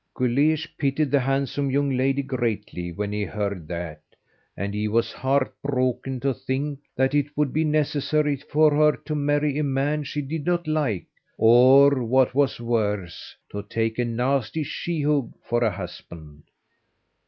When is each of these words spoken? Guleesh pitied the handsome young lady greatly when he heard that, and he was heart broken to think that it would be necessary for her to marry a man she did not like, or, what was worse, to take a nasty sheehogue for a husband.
Guleesh 0.15 0.67
pitied 0.79 1.11
the 1.11 1.19
handsome 1.19 1.69
young 1.69 1.91
lady 1.95 2.23
greatly 2.23 2.91
when 2.91 3.11
he 3.11 3.23
heard 3.23 3.67
that, 3.67 4.01
and 4.57 4.73
he 4.73 4.87
was 4.87 5.11
heart 5.11 5.53
broken 5.61 6.19
to 6.21 6.33
think 6.33 6.79
that 6.95 7.13
it 7.13 7.27
would 7.37 7.53
be 7.53 7.63
necessary 7.63 8.35
for 8.37 8.71
her 8.71 8.93
to 8.97 9.13
marry 9.13 9.59
a 9.59 9.63
man 9.63 10.03
she 10.03 10.23
did 10.23 10.43
not 10.43 10.65
like, 10.65 11.05
or, 11.37 12.03
what 12.03 12.33
was 12.33 12.59
worse, 12.59 13.35
to 13.51 13.61
take 13.61 13.99
a 13.99 14.03
nasty 14.05 14.63
sheehogue 14.63 15.35
for 15.47 15.63
a 15.63 15.69
husband. 15.69 16.45